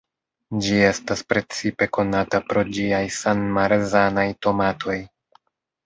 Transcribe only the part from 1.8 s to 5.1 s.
konata pro ĝiaj san-marzanaj tomatoj.